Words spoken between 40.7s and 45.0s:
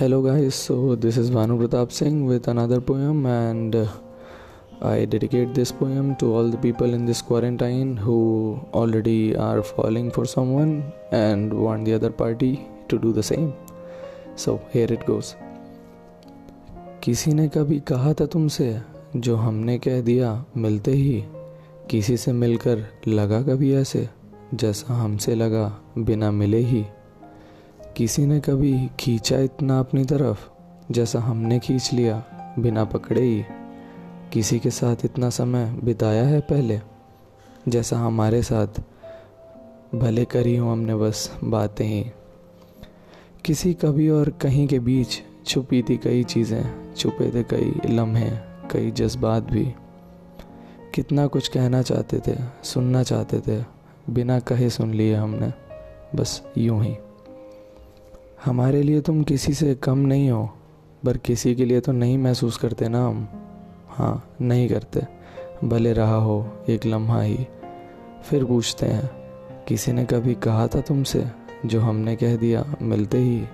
हमने बस बातें ही। किसी कभी और कहीं के